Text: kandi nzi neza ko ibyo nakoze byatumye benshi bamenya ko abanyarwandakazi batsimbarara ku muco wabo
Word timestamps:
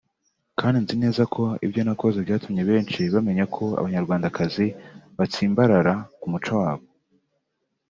kandi 0.59 0.77
nzi 0.83 0.95
neza 1.03 1.23
ko 1.35 1.43
ibyo 1.65 1.81
nakoze 1.87 2.17
byatumye 2.25 2.61
benshi 2.69 3.01
bamenya 3.13 3.45
ko 3.55 3.63
abanyarwandakazi 3.79 4.65
batsimbarara 5.17 5.93
ku 6.19 6.25
muco 6.31 6.53
wabo 6.61 6.85